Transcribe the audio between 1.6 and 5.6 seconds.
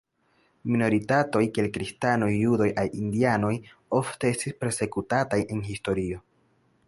kristanoj, judoj aŭ indianoj ofte estis persekutataj